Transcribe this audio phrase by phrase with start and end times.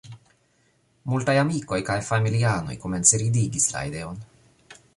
[1.11, 4.19] Multaj amikoj kaj familianoj komence ridigis la ideon.